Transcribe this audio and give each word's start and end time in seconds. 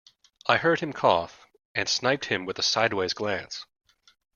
I 0.47 0.57
heard 0.57 0.79
him 0.79 0.93
cough, 0.93 1.45
and 1.75 1.87
sniped 1.87 2.25
him 2.25 2.43
with 2.43 2.57
a 2.57 2.63
sideways 2.63 3.13
glance. 3.13 3.67